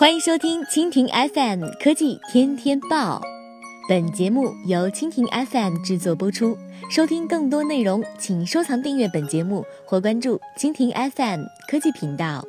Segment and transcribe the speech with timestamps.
[0.00, 3.20] 欢迎收听蜻蜓 FM 科技天天报，
[3.86, 6.56] 本节目由蜻蜓 FM 制作播出。
[6.90, 12.42] 收听更多内容，请收藏订阅本节目或关注蜻蜓 FM 科技频道。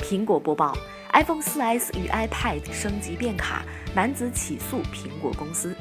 [0.00, 0.76] 苹果播报
[1.12, 3.64] ：iPhone 4S 与 iPad 升级变卡，
[3.94, 5.76] 男子起诉苹果公司。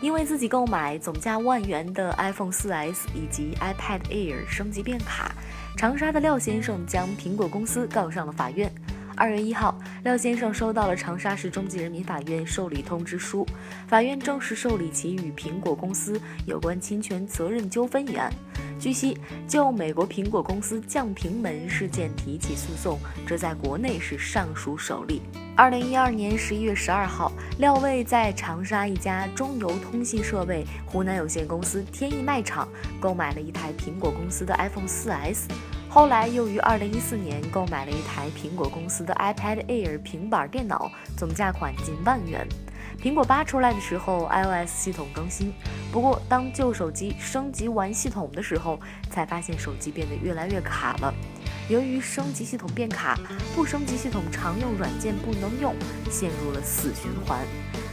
[0.00, 5.30] 因为自己购买总价万元的 iPhone 4S 以及 iPad Air 升级变卡，
[5.76, 8.72] 长沙的廖先生将苹果公司告上了法院。
[9.20, 13.46] 二月一号，廖先生收到了长沙市中级人民法院受理通知书，
[13.86, 18.32] 法院正式受理其与苹果公司有关侵权责任纠纷一案。
[18.78, 25.20] 据悉，就美国苹果公司降频门事件提起诉讼，这在国内是尚属首例。
[25.54, 32.66] 二零一二年十一月十二号，廖卫在长沙一家中邮通信设备湖南有限公司天翼卖场
[32.98, 35.42] 购买了一台苹果公司的 iPhone 4S，
[35.92, 42.46] 后来又于二零一四年购买了一台苹果公司的 iPad Air 平板电脑，总价款近万元。
[43.02, 45.52] 苹果八出来的时候，iOS 系统更新。
[45.90, 48.78] 不过，当旧手机升级完系统的时候，
[49.10, 51.12] 才发现手机变得越来越卡了。
[51.68, 53.18] 由于升级系统变卡，
[53.56, 55.74] 不升级系统常用软件不能用，
[56.08, 57.40] 陷入了死循环。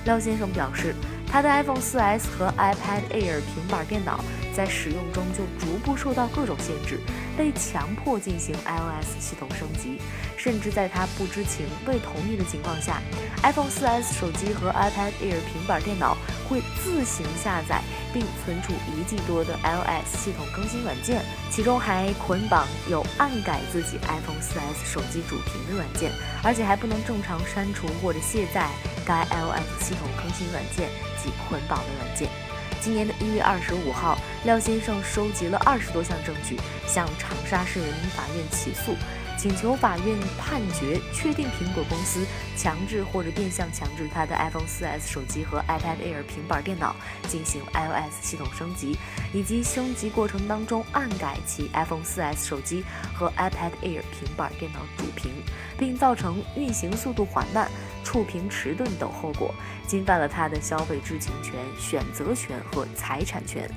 [0.05, 0.93] 廖先生表示，
[1.25, 4.23] 他的 iPhone 4S 和 iPad Air 平板电脑
[4.57, 6.99] 在使用中就逐步受到各种限制，
[7.37, 10.01] 被强迫进行 iOS 系统升级。
[10.35, 13.01] 甚至在他不知情、未同意的情况下
[13.43, 16.15] ，iPhone 4S 手机和 iPad Air 平板电脑
[16.47, 17.81] 会自行下载
[18.13, 21.21] 并存储一 G 多的 iOS 系统更新软件，
[21.51, 26.11] 其中还捆绑有暗改自己 iPhone 4S 手机主屏的软件，
[26.43, 28.69] 而且还不能正常删除或者卸载
[29.05, 30.89] 该 iOS 系统更新软件
[31.21, 32.46] 及捆绑的软件。
[32.79, 38.95] 今年的一月二十五号，廖先生收集了二十多项证据，向长沙市人民法院起诉。
[39.37, 42.25] 请求法院判决确定苹果公司
[42.55, 46.95] 强制或者变相强制他的 iPhone 4S 手机和 iPad Air 平板电脑
[47.27, 48.97] 进行 iOS 系统升级，
[49.31, 52.83] 以及升级过程当中暗改其 iPhone 4S 手机
[53.13, 55.31] 和 iPad Air 平板电脑主屏，
[55.77, 57.69] 并造成运行速度缓慢、
[58.03, 59.53] 触屏迟钝等后果，
[59.87, 63.69] 侵犯了他的消费知情权、选择权和财产权。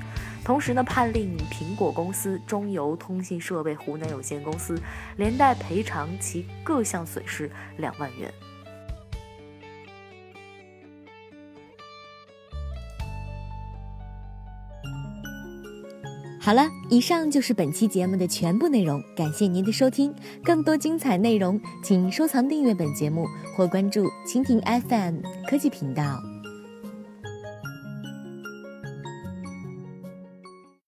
[0.43, 4.79] 同时呢，判令苹果公司中邮通信设备湖南有限公司
[5.17, 8.31] 连带赔偿其各项损失两万元。
[16.43, 20.11] 好了，以上就是本期节目的全部内容，感谢您的收听。
[20.43, 26.30] 更多精彩内容，请收藏订阅本节目或关注蜻蜓 FM 科技频道。